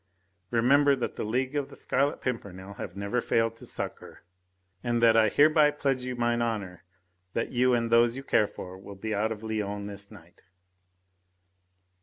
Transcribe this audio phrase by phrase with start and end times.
[0.49, 4.23] Remember that the League of the Scarlet Pimpernel have never failed to succour,
[4.83, 6.83] and that I hereby pledge you mine honour
[7.33, 10.41] that you and those you care for will be out of Lyons this night."